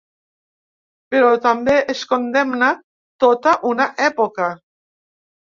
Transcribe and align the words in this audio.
Però 1.13 1.27
també 1.43 1.75
es 1.95 2.01
condemna 2.13 2.71
tota 3.25 3.55
una 3.75 3.87
època. 4.09 4.51